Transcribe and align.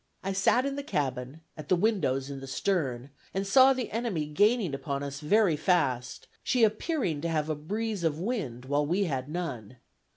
I 0.23 0.33
sat 0.33 0.65
in 0.65 0.77
the 0.77 0.81
cabin, 0.81 1.41
at 1.55 1.69
the 1.69 1.75
windows 1.75 2.31
in 2.31 2.39
the 2.39 2.47
stern, 2.47 3.11
and 3.35 3.45
saw 3.45 3.71
the 3.71 3.91
enemy 3.91 4.25
gaining 4.25 4.73
upon 4.73 5.03
us 5.03 5.19
very 5.19 5.55
fast, 5.55 6.27
she 6.41 6.63
appearing 6.63 7.21
to 7.21 7.29
have 7.29 7.49
a 7.51 7.55
breeze 7.55 8.03
of 8.03 8.17
wind, 8.17 8.65
while 8.65 8.87
we 8.87 9.03
had 9.03 9.29
none. 9.29 9.77